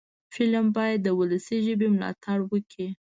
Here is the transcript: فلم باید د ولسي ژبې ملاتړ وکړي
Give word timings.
فلم 0.33 0.65
باید 0.77 0.99
د 1.03 1.07
ولسي 1.19 1.57
ژبې 1.65 1.87
ملاتړ 1.95 2.37
وکړي 2.51 2.87